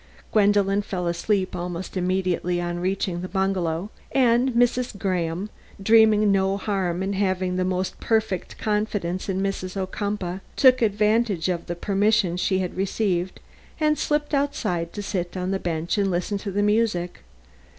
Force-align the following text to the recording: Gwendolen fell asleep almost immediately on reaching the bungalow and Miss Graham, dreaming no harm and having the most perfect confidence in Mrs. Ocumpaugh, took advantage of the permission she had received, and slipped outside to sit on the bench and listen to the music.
Gwendolen 0.31 0.81
fell 0.81 1.05
asleep 1.05 1.55
almost 1.55 1.95
immediately 1.95 2.59
on 2.59 2.79
reaching 2.79 3.21
the 3.21 3.27
bungalow 3.27 3.91
and 4.11 4.55
Miss 4.55 4.75
Graham, 4.97 5.51
dreaming 5.79 6.31
no 6.31 6.57
harm 6.57 7.03
and 7.03 7.13
having 7.13 7.55
the 7.55 7.63
most 7.63 7.99
perfect 7.99 8.57
confidence 8.57 9.29
in 9.29 9.43
Mrs. 9.43 9.77
Ocumpaugh, 9.77 10.39
took 10.55 10.81
advantage 10.81 11.49
of 11.49 11.67
the 11.67 11.75
permission 11.75 12.35
she 12.35 12.57
had 12.57 12.75
received, 12.75 13.39
and 13.79 13.95
slipped 13.95 14.33
outside 14.33 14.91
to 14.93 15.03
sit 15.03 15.37
on 15.37 15.51
the 15.51 15.59
bench 15.59 15.99
and 15.99 16.09
listen 16.09 16.39
to 16.39 16.49
the 16.49 16.63
music. 16.63 17.19